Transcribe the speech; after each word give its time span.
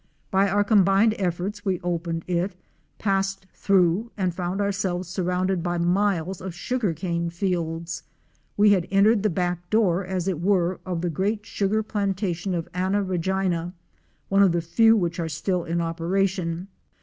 By 0.31 0.49
our 0.49 0.63
combined 0.63 1.13
efforts 1.19 1.63
we 1.63 1.79
opened 1.81 2.25
it, 2.27 2.55
passed 2.97 3.45
through 3.53 4.11
and 4.17 4.33
found 4.33 4.59
ourselves 4.59 5.07
surrounded 5.07 5.61
by 5.61 5.77
miles 5.77 6.41
of 6.41 6.55
sugar 6.55 6.91
cane 6.95 7.29
fields. 7.29 8.01
We 8.57 8.71
had 8.71 8.87
entered 8.89 9.21
the 9.21 9.29
back 9.29 9.69
door, 9.69 10.03
as 10.03 10.27
it 10.27 10.41
were, 10.41 10.79
of 10.87 11.01
the 11.01 11.11
great 11.11 11.45
sugar 11.45 11.83
plantation 11.83 12.55
of 12.55 12.67
Anna 12.73 13.03
Regina, 13.03 13.75
one 14.27 14.41
of 14.41 14.53
the 14.53 14.61
few 14.63 14.97
which 14.97 15.19
are 15.19 15.29
still 15.29 15.65
in 15.65 15.79
operation. 15.79 16.67